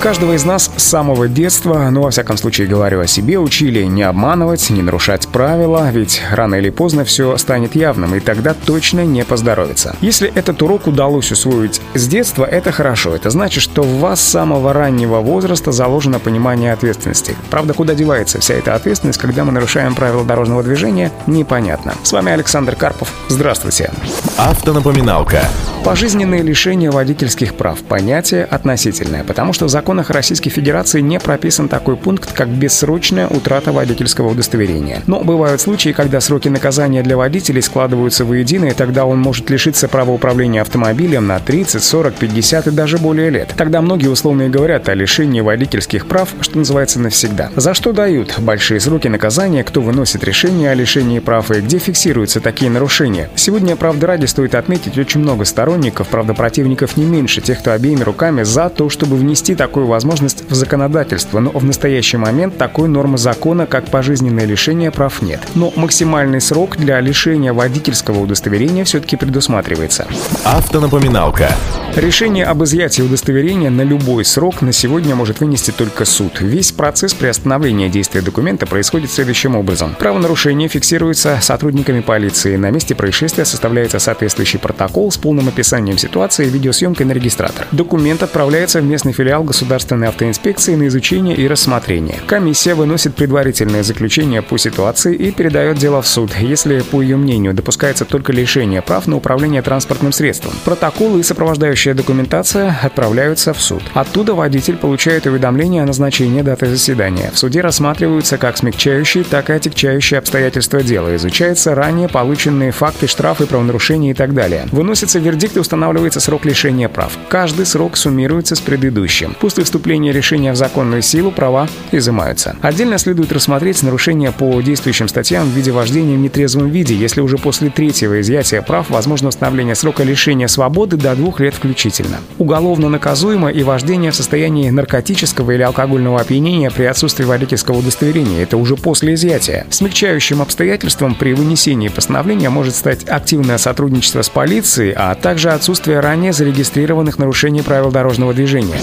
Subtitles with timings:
[0.00, 4.02] Каждого из нас с самого детства, ну, во всяком случае, говорю о себе, учили не
[4.02, 9.24] обманывать, не нарушать правила, ведь рано или поздно все станет явным, и тогда точно не
[9.24, 9.96] поздоровится.
[10.00, 13.16] Если этот урок удалось усвоить с детства, это хорошо.
[13.16, 17.34] Это значит, что в вас с самого раннего возраста заложено понимание ответственности.
[17.50, 21.94] Правда, куда девается вся эта ответственность, когда мы нарушаем правила дорожного движения, непонятно.
[22.02, 23.12] С вами Александр Карпов.
[23.28, 23.90] Здравствуйте.
[24.36, 25.42] Автонапоминалка.
[25.84, 31.96] Пожизненное лишение водительских прав– понятие относительное, потому что в законах Российской Федерации не прописан такой
[31.96, 35.02] пункт, как бессрочная утрата водительского удостоверения.
[35.06, 39.86] Но бывают случаи, когда сроки наказания для водителей складываются воедино, и тогда он может лишиться
[39.86, 43.54] права управления автомобилем на 30, 40, 50 и даже более лет.
[43.56, 47.50] Тогда многие условно и говорят о лишении водительских прав, что называется навсегда.
[47.54, 52.40] За что дают большие сроки наказания, кто выносит решение о лишении прав и где фиксируются
[52.40, 53.30] такие нарушения.
[53.36, 57.72] Сегодня, правда ради, стоит отметить очень много сторон сторонников, правда противников не меньше, тех, кто
[57.72, 61.38] обеими руками за то, чтобы внести такую возможность в законодательство.
[61.38, 65.40] Но в настоящий момент такой нормы закона, как пожизненное лишение прав нет.
[65.54, 70.06] Но максимальный срок для лишения водительского удостоверения все-таки предусматривается.
[70.44, 71.50] Автонапоминалка.
[71.94, 76.40] Решение об изъятии удостоверения на любой срок на сегодня может вынести только суд.
[76.40, 79.94] Весь процесс приостановления действия документа происходит следующим образом.
[79.98, 82.56] Правонарушение фиксируется сотрудниками полиции.
[82.56, 87.66] На месте происшествия составляется соответствующий протокол с полным описанием ситуации и видеосъемкой на регистратор.
[87.72, 92.20] Документ отправляется в местный филиал Государственной автоинспекции на изучение и рассмотрение.
[92.28, 97.52] Комиссия выносит предварительное заключение по ситуации и передает дело в суд, если, по ее мнению,
[97.52, 100.52] допускается только лишение прав на управление транспортным средством.
[100.64, 103.82] Протоколы и сопровождающая документация отправляются в суд.
[103.92, 107.32] Оттуда водитель получает уведомление о назначении даты заседания.
[107.34, 111.16] В суде рассматриваются как смягчающие, так и отягчающие обстоятельства дела.
[111.16, 114.68] Изучаются ранее полученные факты, штрафы, правонарушения и так далее.
[114.70, 117.18] Выносится вердикт и устанавливается срок лишения прав.
[117.28, 119.34] Каждый срок суммируется с предыдущим.
[119.40, 122.56] После вступления решения в законную силу права изымаются.
[122.62, 127.38] Отдельно следует рассмотреть нарушения по действующим статьям в виде вождения в нетрезвом виде, если уже
[127.38, 132.18] после третьего изъятия прав возможно установление срока лишения свободы до двух лет включительно.
[132.38, 138.42] Уголовно наказуемо и вождение в состоянии наркотического или алкогольного опьянения при отсутствии водительского удостоверения.
[138.42, 139.66] Это уже после изъятия.
[139.70, 146.32] Смягчающим обстоятельством при вынесении постановления может стать активное сотрудничество с полицией, а также отсутствие ранее
[146.32, 148.76] зарегистрированных нарушений правил дорожного движения.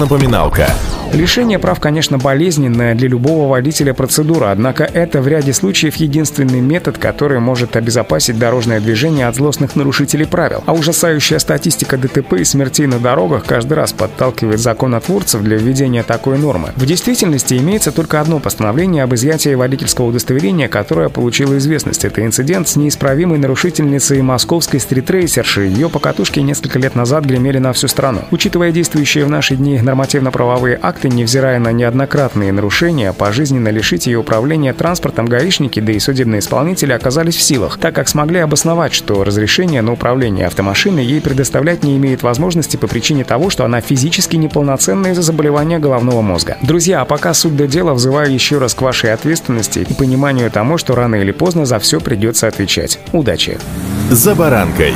[0.00, 0.66] Автонапоминалка.
[1.12, 6.98] Лишение прав, конечно, болезненная для любого водителя процедура, однако это в ряде случаев единственный метод,
[6.98, 10.62] который может обезопасить дорожное движение от злостных нарушителей правил.
[10.66, 16.38] А ужасающая статистика ДТП и смертей на дорогах каждый раз подталкивает законотворцев для введения такой
[16.38, 16.70] нормы.
[16.76, 22.04] В действительности имеется только одно постановление об изъятии водительского удостоверения, которое получило известность.
[22.04, 25.62] Это инцидент с неисправимой нарушительницей московской стритрейсерши.
[25.62, 28.20] Ее покатушки несколько лет назад гремели на всю страну.
[28.30, 34.72] Учитывая действующие в наши дни нормативно-правовые акты, невзирая на неоднократные нарушения, пожизненно лишить ее управления
[34.72, 39.82] транспортом гаишники, да и судебные исполнители оказались в силах, так как смогли обосновать, что разрешение
[39.82, 45.08] на управление автомашиной ей предоставлять не имеет возможности по причине того, что она физически неполноценна
[45.08, 46.56] из-за заболевания головного мозга.
[46.62, 50.78] Друзья, а пока суть до дела, взываю еще раз к вашей ответственности и пониманию тому,
[50.78, 53.00] что рано или поздно за все придется отвечать.
[53.12, 53.58] Удачи!
[54.10, 54.94] «За баранкой»